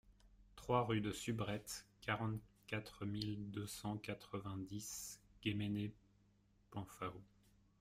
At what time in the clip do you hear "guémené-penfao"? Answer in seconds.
5.43-7.13